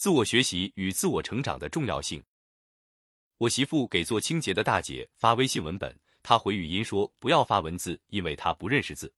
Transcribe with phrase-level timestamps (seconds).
[0.00, 2.24] 自我学习与自我成长的重要性。
[3.36, 9.12] 我媳妇给做清洁的大姐发微信文本，她回语音说不要发文字，因为她不认识字。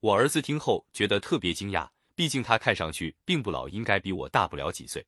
[0.00, 5.02] 我儿子听后觉得特别惊讶，毕竟他看上去并不老，应该比我大不了几岁。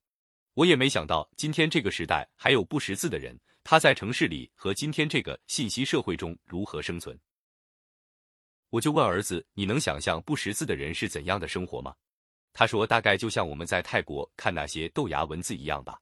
[0.54, 7.20] 我也没想到今天这个时代还有不识字的人，他在城市里和今天这个信息社会中如何生存？
[8.70, 11.94] 我就问儿子：“你能想象不识字的人是怎样的生活吗？”
[12.52, 15.98] 他说：“大概就像我们在泰国看那些豆芽文字一样吧。”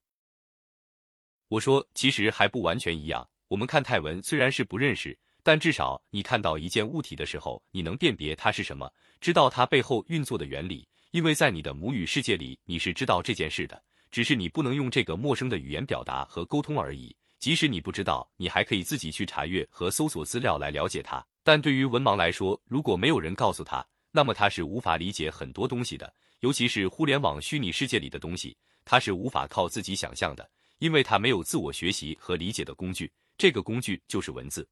[1.49, 3.29] 我说：“其实还不完全一样。
[3.49, 10.89] 我们看泰文虽然是不认识，但至少你看到一件物体的时候，你能辨别它是什么，知道它背后运作的原理。
[11.11, 17.17] 因为在你的母语世界里，你是知道这件事的，只是你不能用这个陌生的语言表达和沟通而已。
[17.41, 21.25] 即使你不知道，你还可以自己去查阅和搜索资料来了解它。
[21.43, 33.11] 但对于文盲来说，如果没有人告诉他，那么他是无法理解很多东西的。”尤其是互联网虚拟世界里的东西，它是无法靠自己想象的，因为它没有自我学习和理解的工具。
[33.37, 34.69] 这个工具就是文字。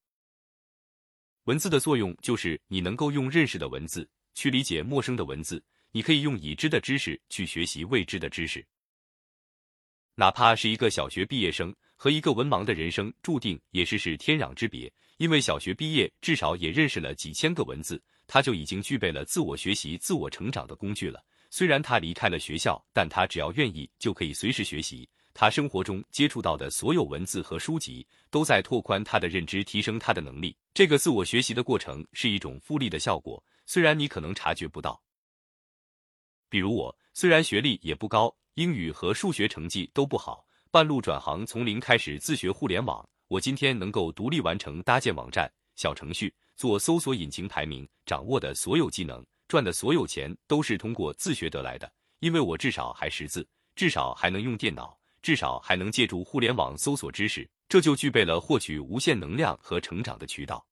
[1.44, 8.66] 文字的作用就是你能够用认识的文字去理解陌生的文字，你可以用已知的知识去学习未知的知识。
[10.14, 14.92] 哪怕是一个小学毕业生和一个文盲的人生，注定也是是天壤之别。
[15.18, 21.24] 因为小学毕业至少也认识了几千个文字，他就已经具备了自我学习、自我成长的工具了。
[21.50, 25.08] 虽然他离开了学校，但他只要愿意，就可以随时学习。
[25.32, 30.56] 他生活中接触到的所有文字和书籍，都在拓宽他的认知，提升他的能力。
[30.74, 35.00] 这个自我学习的过程是一种复利的效果，虽然你可能察觉不到。
[36.48, 43.08] 比如我，虽然学历也不高，英语和数学成绩都不好，半路转行，从零开始自学互联网。
[43.28, 49.24] 我今天能够独立完成搭建网站、小程序、做搜索引擎排名，掌握的所有技能。
[49.48, 60.64] 赚的所有钱都是通过自学得来的，因为我至少还识字，至少还能用电脑，至少还能借助互联网搜索知识，这就具备了获取无限能量和成长的渠道。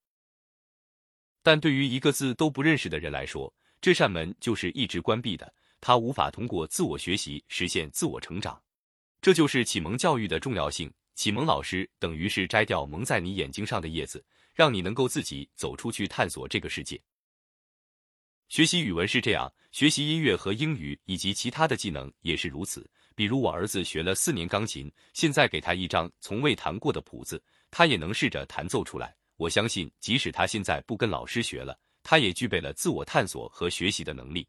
[1.41, 3.51] 但对于一个字都不认识的人来说，
[3.81, 5.51] 这扇门就是一直关闭的，
[5.81, 8.61] 他无法通过自我学习实现自我成长。
[9.21, 10.93] 这就是启蒙教育的重要性。
[11.15, 14.23] 启蒙老师等于是摘掉蒙在你眼睛上的叶子，
[14.53, 17.01] 让你能够自己走出去探索这个世界。
[18.49, 22.89] 学习语文是这样，学习音乐和英语以及其他的技能也是如此。
[23.13, 29.13] 比如我儿子学了四年钢琴，现在给他一张从未弹过的谱子，他也能试着弹奏出来。
[29.35, 34.47] 我相信，即使他现在不跟老师学了，他也具备了自我探索和学习的能力。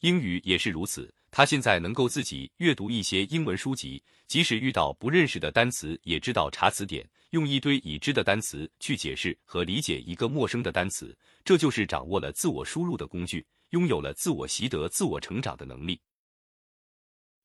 [0.00, 7.08] 英语也是如此，他现在能够自己阅读一些英文书籍，即使遇到不认识的单词，也知道查词典。
[7.30, 16.00] 用一堆已知的单词去解释和理解一个陌生的单词，这就是掌握了自我输入的工具，拥有了自我习得、自我成长的能力。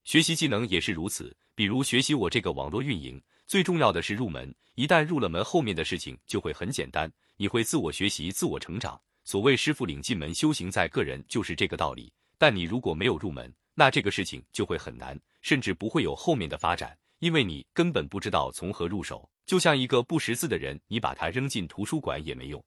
[0.05, 4.55] 学习技能也是如此，比如学习我这个网络运营，最重要的是入门。
[4.75, 8.99] 一旦入了门，后面的事情就会很简单，你会自我学习、自我成长。
[9.23, 12.11] 所谓师傅领进门，修行在个人，就是这个道理。
[12.37, 19.29] 但你如果没有入门，那这个事情就会很难，甚至不会有后面的发展，因为你根本不知道从何入手。
[19.45, 22.63] 就像一个不识字的人，你把他扔进图书馆也没用。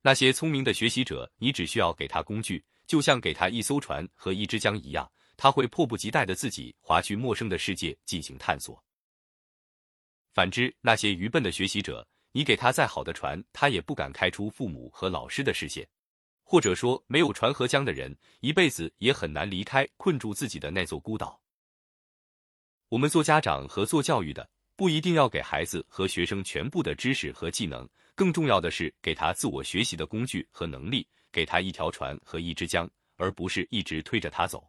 [0.00, 8.80] 那些聪明的学习者，你只需要给他工具，就像给他一艘船和一支江一样，他会迫不及待的自己划去陌生的世界进行探索。
[10.34, 15.88] 反之，那些愚笨的学习者，你给他再好的船，他也不敢开出父母和老师的视线。
[16.54, 21.42] 或者说，没有船和江的人，一辈子也很难离开困住自己的那座孤岛。
[22.90, 24.48] 我们做家长和做教育的。
[24.76, 34.64] 不一定要给孩子和学生全部的知识和技能，更重要的是给他自我学习的工具和能力，给他一条船和一支江，而不是一直推着他走。